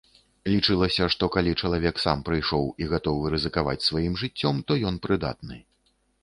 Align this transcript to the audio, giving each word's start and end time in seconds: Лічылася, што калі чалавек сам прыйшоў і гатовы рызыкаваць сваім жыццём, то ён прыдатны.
Лічылася, 0.51 1.03
што 1.15 1.27
калі 1.35 1.51
чалавек 1.67 1.95
сам 2.05 2.23
прыйшоў 2.29 2.65
і 2.85 2.87
гатовы 2.95 3.25
рызыкаваць 3.35 3.77
сваім 3.89 4.17
жыццём, 4.23 4.55
то 4.71 4.79
ён 4.95 4.99
прыдатны. 5.07 5.61